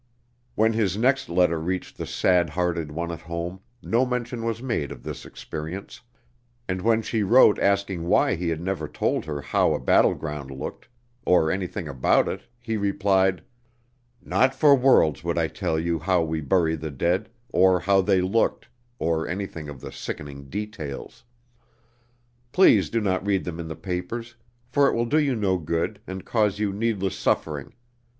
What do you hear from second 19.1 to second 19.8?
anything